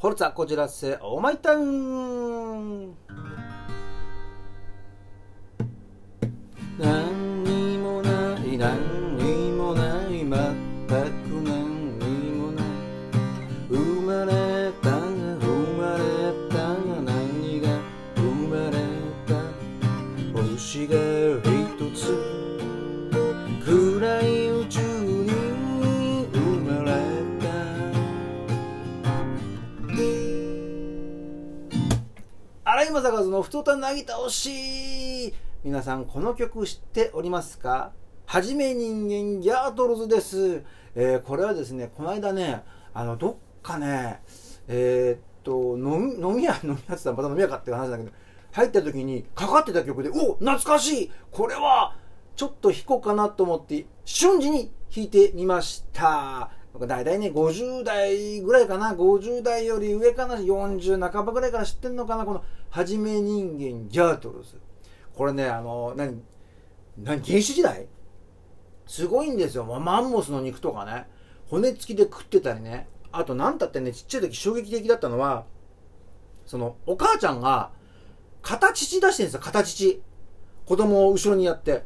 [0.00, 2.94] ホルツァこじらせオーマイタウン
[33.02, 35.32] た荒井正和の太田なぎ倒し
[35.64, 37.92] 皆さんこの曲知っておりますか？
[38.26, 40.62] はじめ人間ギャートルズです、
[40.94, 42.62] えーこれはですねこの間ね
[42.94, 44.20] あのどっかね
[44.68, 48.10] えーっと飲み飲み屋 飲み屋って言ったらまた飲み屋かっていう話だけど
[48.52, 51.10] 入った時にかかってた曲でお懐かしい！
[51.30, 51.96] これは
[52.36, 56.50] ちょっと弾こうかなと思って瞬時に弾いてみました。
[56.78, 58.94] だいたいね50代ぐらいかな。
[58.94, 60.36] 50代より上かな。
[60.36, 62.24] 40半ばぐらいから知ってんのかな。
[62.24, 64.60] この「はじめ人間ギャートルズ」
[65.14, 66.22] これねあの何
[66.96, 67.86] 何原始時代？
[68.86, 69.64] すごいんですよ。
[69.64, 71.06] マンモスの肉とかね。
[71.48, 72.88] 骨付きで食ってたりね。
[73.12, 75.44] あと何たってねちっちゃい時衝撃的だったのは
[76.46, 77.72] そのお母ちゃんが
[78.42, 79.40] 片乳出してるんですよ。
[79.40, 80.02] 片乳
[80.64, 81.84] 子供を後ろにやって。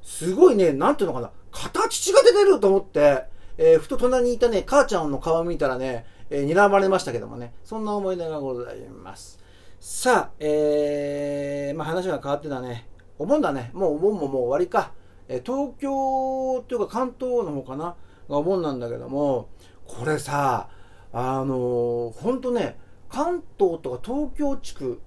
[0.00, 1.30] すごいねなんていうのかな。
[1.50, 3.24] 片乳が出てると思って、
[3.58, 7.52] えーふと隣にいたね母ちゃんの顔を見たらね、えー睨まれましたけどもね。
[7.64, 9.38] そんな思い出がございます。
[9.80, 12.88] さあ、えーまあ、話が変わってだね。
[13.18, 13.70] お盆だね。
[13.74, 14.92] もうお盆ももう終わりか、
[15.28, 17.96] え東京というか関東の方かな。
[18.28, 19.48] がお盆なんだけども。
[19.86, 20.68] これさ
[21.12, 25.00] あのー、ほんとね関東とか東京地区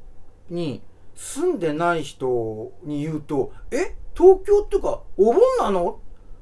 [0.49, 0.81] に
[1.15, 3.95] 住んでない人に言うとえ？
[4.13, 6.00] 東京っていうかお盆なの？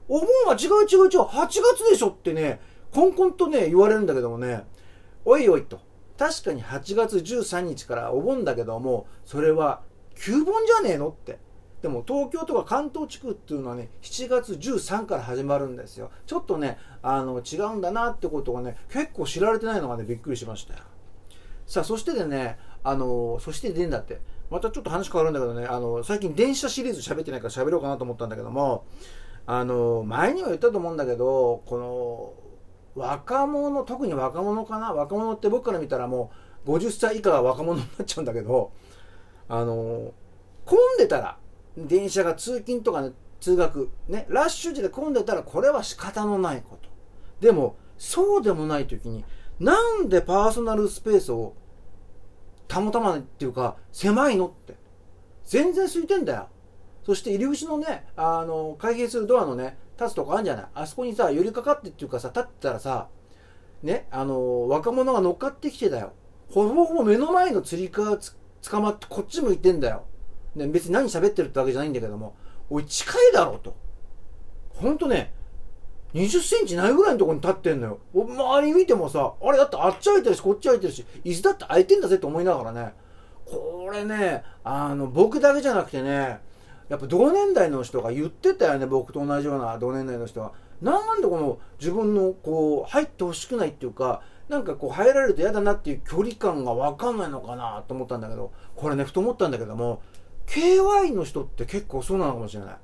[0.10, 1.22] お盆は違う違う違う。
[1.22, 2.60] 8月でしょってね
[2.92, 4.66] コンコンとね言われるんだけどもね。
[5.24, 5.80] おいおいと。
[6.18, 9.82] 確かに8月13日からお盆だけどもそれは
[10.16, 11.40] 旧盆じゃねえのって。
[11.82, 16.12] でも東京とか関東地区っていうのはね7月13から始まるんですよ。
[16.26, 20.80] ちょっとねあの違うんだなってことがね結構知られてないのがねびっくりしましたよ。
[21.68, 24.20] さあそしてでねあのそしてでんだって。
[24.50, 28.84] またちょっと話変わるんだけどねあの最近電車シリーズ喋ってないから喋ろうかなと思ったんだけども
[29.52, 32.36] あの前には言ったと思うんだけどこ
[32.96, 34.94] の若者特に若者かな？
[34.94, 36.32] 若者って僕から見たらも
[36.68, 38.72] う50歳以下が若者になっちゃうんだけど
[39.48, 40.14] あの
[40.66, 41.40] 混んでたら
[41.76, 46.88] 電車が通勤とか、ね、通学ねラッシュ時で混んでたらこれは仕方のないこと。
[47.40, 49.26] でもそうでもない時に
[49.60, 51.56] なんでパーソナルスペースを
[52.72, 54.76] 保たないっていうか狭いのって。
[55.44, 56.50] 全然空いてんだよ。
[57.10, 60.66] そして入り口のねあの開閉するドアのね立つとこあるんじゃない。
[60.76, 63.08] あそこにさ寄りかかってっていうかさ立ってたらさ
[63.82, 66.14] ねあの若者が乗っかってきてだよ。
[66.52, 70.06] ほぼほぼ目の前のつり革つ捕まってこっち向いてんだよ、
[70.54, 72.36] ね、別に何喋ってるってわけじゃないんだけども。
[72.70, 73.76] おい近いだろうと。
[74.76, 75.34] ほんとね
[76.14, 78.00] 20センチないぐらいのところに立ってんのよ。
[78.14, 82.94] 周り見てもさ、あれだってあっち空いてるし、こっち空いてるし、椅子だって空いてんだぜって思いながらね、
[83.46, 86.40] これね、あの、僕だけじゃなくてね、
[86.90, 90.54] やっぱ同年代の人が言ってたよね、僕と同じような同年代の人は。
[90.82, 100.02] なんでこの自分のこう、入ってほしくないっていうか、なんかこう入られると嫌だなっていう距離感がわかんないのかなと思ったんだけど、これね、ふと思ったんだけども、
[100.48, 102.78] KY の人って結構そうなのかもしれない。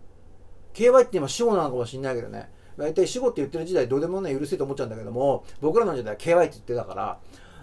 [0.74, 2.52] KY って今死語なのかもしれないけどね。
[2.78, 7.20] 大体死後って言ってる時代どうでもね許せと思っちゃうんだけども僕らの時代は KY って言ってたから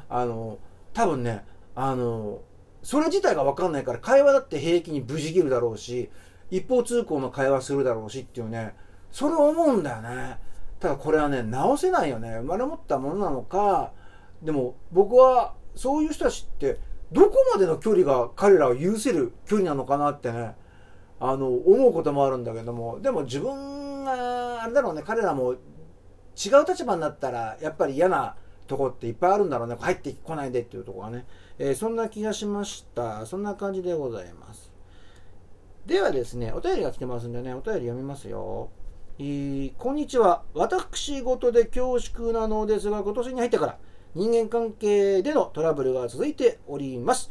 [0.09, 0.59] あの
[0.93, 1.45] 多分ね
[1.75, 2.41] あの
[2.83, 6.11] それ自体が分かんないから会話だって平気に無事切るだろうし
[6.53, 8.75] 一方通行の会話するだろうしっていうね
[9.11, 10.39] それ思うんだよね。
[10.79, 12.37] ただこれはね直せないよね。
[12.41, 13.93] 生まれ持ったものなのか。
[14.43, 16.79] でも僕はそういう人たちって
[17.11, 20.55] どこまでの距離が彼らを許せる距離なのかなってね
[21.21, 23.01] あの思うこともあるんだけども。
[23.01, 25.03] でも自分があれだろうね。
[25.07, 25.59] 彼らも違う
[26.69, 28.37] 立場になったらやっぱり嫌な
[28.67, 29.77] とこっていっぱいあるんだろうね。
[29.81, 31.27] 入ってこないでっていうとこがね、
[31.59, 33.25] えーそんな気がしました。
[33.25, 34.72] そんな感じでございます。
[35.87, 38.71] ではですねお便りが来てますんでねお便り読みますよ。
[39.19, 40.45] えーこんにちは。
[40.55, 43.79] 私事で恐縮なのですが今年に入ってから
[44.15, 47.31] 人間関係でのトラブルが続いております。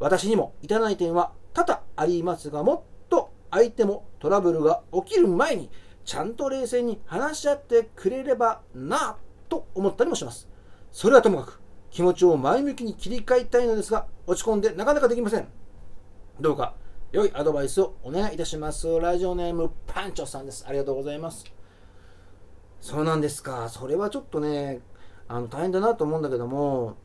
[0.00, 5.70] 私にも至らない点は多々ありますがもっと相手もトラブルが起きる前に
[6.04, 9.16] ちゃんと冷静に話し合ってくれればな
[9.48, 10.48] と思ったりもします。
[10.90, 11.60] それはともかく
[11.92, 15.46] 気持ちを前向きに切り替えたいのですが落ち込んでなかなかできません。
[16.40, 16.74] どうか
[17.12, 18.88] 良いアドバイスをお願いいたします。
[18.98, 20.64] ラジオネームパンチョさんです。
[20.66, 21.44] ありがとうございます。
[22.80, 23.68] そうなんですか。
[23.68, 24.80] それはちょっとね
[25.28, 26.96] あの大変だなと思うんだけども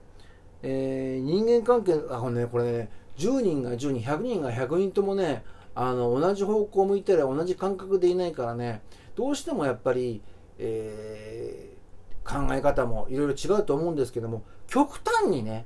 [0.63, 5.43] えー、人間関係あこれねこれね10人が10人100人が100人ともね
[5.75, 8.81] あの同じ方向を向いてりゃ同じ感覚でいないからね
[9.15, 10.21] どうしてもやっぱり、
[10.57, 15.65] えー、考え方もいろいろ違うと思うんですけども極端にね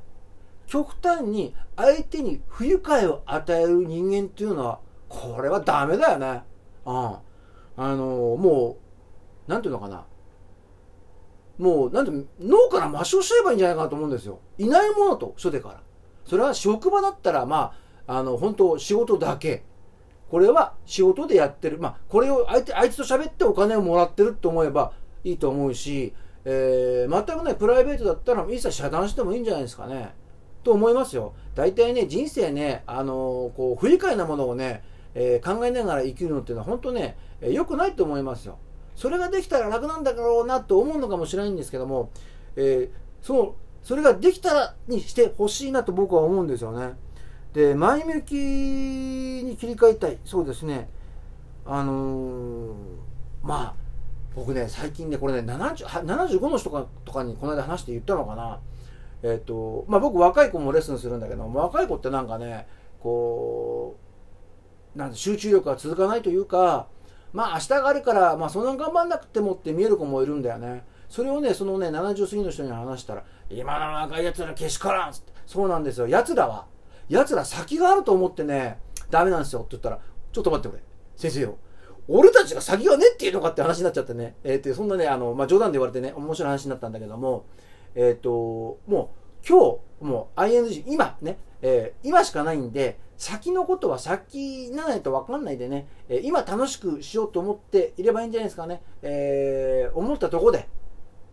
[0.72, 4.80] 極端に相手に不愉快を与える人間っていうのは
[5.10, 6.44] これはダメだよね。
[6.86, 6.94] うん。
[6.96, 7.22] あ
[7.78, 8.78] のも
[9.48, 10.06] う、なんていうのかな。
[11.58, 14.40] もう、なんて脳から抹消しちゃえばいいんじゃないかなと思うんですよ。
[14.58, 15.82] いないものと、初手から。
[16.26, 17.74] それは職場だったら、ま
[18.08, 19.66] あ、あの、本当仕事だけ。
[20.30, 21.80] これは仕事でやってる。
[21.80, 24.94] まあ、これを相手、あいつと喋ってお金をもらってるって思えば
[25.26, 26.14] いいと思うし、
[26.46, 30.21] えー、全くね、プライベートだったら一切遮断してもいいんじゃないですかね。
[30.64, 31.34] と思いますよ。
[31.56, 38.58] 大体ね、人生ね、あのー、こう、不愉快なものをね、えー、考えながら生きるのっていうのは本当ね、えー、良くないと思いますよ。
[38.96, 42.12] それができたら楽なんだろうなと思うのかもしれないんですけども、
[42.56, 43.54] えー、そう、
[43.84, 46.94] それができたらにしてほしいなと僕は思うんですよね。
[47.54, 50.20] で、前向きに切り替えたい。
[50.24, 50.90] そうですね。
[51.66, 52.74] あのー、
[53.44, 53.76] まあ、
[54.36, 58.60] 僕ね、最近ね、これね、75の人かとかにこの間話して言ったのかな。
[59.24, 62.68] えっ、ー、と、まあ僕若い子もレッスンするんだけど、若い子ってなんかね、
[63.00, 63.98] こ
[64.96, 66.88] う、なん集中力が続かないというか、
[67.34, 70.86] まあ明日があるから、まあそんな頑張んなくてもって見える子もいるんだよね。
[71.08, 75.32] それをね、そのね、70過ぎの人に話したら、今の若い奴らけしからんって。
[75.46, 76.08] そうなんですよ。
[76.08, 76.66] 奴らは、
[77.10, 78.80] 奴ら先があると思ってね、
[79.10, 80.00] ダメなんですよって言ったら、
[80.32, 80.84] ちょっと待ってくれ。
[81.18, 81.58] 先生よ。
[82.08, 84.36] 俺たちが先がねっていうのかって話になっちゃってね。
[84.44, 87.46] えー、って、そんなね、あの、まあ冗談で言われてね、面白い話になったんだけども、
[87.96, 98.82] えっ、ー、と、もう今日、もう ING、今ね、えー、今しかないんで、先のことは先にならないと分かんないでね、えー、今楽しくしようと思っていればいいんじゃないですかね。
[99.04, 100.68] えー、思ったとこで、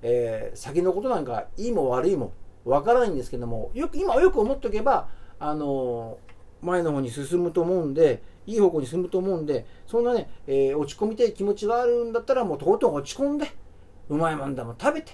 [0.02, 2.32] え先のことなんかいいも悪いも
[2.64, 5.08] 分からないんですけども、よく、今よく思っておけば、
[5.40, 6.18] あの
[6.60, 13.46] 前の方に進むと思うんで、いい方向に進むと思うんで、そんなね、え落ち込みたい気持ちがあるんだったら、もうとことん落ち込んで、
[14.08, 15.12] うまいもんだも食べて、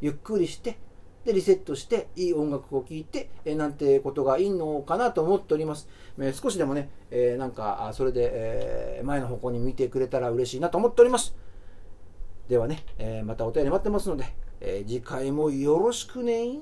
[0.00, 0.78] ゆっくりして、
[1.24, 5.88] で、リセットして、いい音楽を聴いて、え、なんてことがいいのかなと思っております。
[6.18, 11.36] え、少しでもね、えー、なんか、それで、え前の方向に見てくれたら嬉しいなと思っております。
[12.48, 14.24] ではね、えまたお便り待ってますので、
[14.60, 16.58] え次回もよろしくね